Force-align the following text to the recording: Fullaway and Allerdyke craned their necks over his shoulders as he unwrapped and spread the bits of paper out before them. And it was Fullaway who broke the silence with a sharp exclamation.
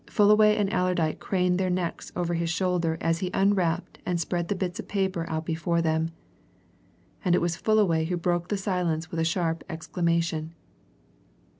Fullaway 0.07 0.55
and 0.55 0.67
Allerdyke 0.73 1.19
craned 1.19 1.59
their 1.59 1.69
necks 1.69 2.11
over 2.15 2.33
his 2.33 2.49
shoulders 2.49 2.97
as 3.01 3.19
he 3.19 3.29
unwrapped 3.35 3.99
and 4.03 4.19
spread 4.19 4.47
the 4.47 4.55
bits 4.55 4.79
of 4.79 4.87
paper 4.87 5.29
out 5.29 5.45
before 5.45 5.79
them. 5.79 6.09
And 7.23 7.35
it 7.35 7.39
was 7.39 7.55
Fullaway 7.55 8.05
who 8.05 8.17
broke 8.17 8.47
the 8.47 8.57
silence 8.57 9.11
with 9.11 9.19
a 9.19 9.23
sharp 9.23 9.63
exclamation. 9.69 10.55